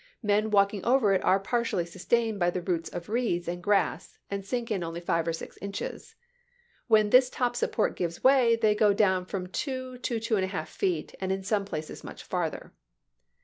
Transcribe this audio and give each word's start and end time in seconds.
Men 0.23 0.49
walking 0.49 0.83
over 0.83 1.13
it 1.13 1.23
are 1.23 1.39
partially 1.39 1.85
sustained 1.85 2.39
by 2.39 2.49
the 2.49 2.63
roots 2.63 2.89
of 2.89 3.07
reeds 3.07 3.47
and 3.47 3.61
grass, 3.61 4.17
and 4.31 4.43
sink 4.43 4.71
in 4.71 4.83
only 4.83 4.99
five 4.99 5.27
or 5.27 5.31
six 5.31 5.57
inches. 5.61 6.15
When 6.87 7.11
this 7.11 7.29
top 7.29 7.55
support 7.55 7.95
gives 7.95 8.23
way 8.23 8.55
they 8.55 8.73
go 8.73 8.93
^Report!' 8.93 8.95
down 8.97 9.25
from 9.27 9.45
two 9.45 9.99
to 9.99 10.19
two 10.19 10.37
and 10.37 10.45
a 10.45 10.47
half 10.47 10.69
feet, 10.69 11.13
and 11.21 11.31
in 11.31 11.43
some 11.43 11.65
isesf 11.65 11.65
w'^'r. 11.65 11.65
Vol 11.65 11.65
VI 11.65 11.69
places 11.69 12.03
much 12.03 12.23
farther." 12.23 12.73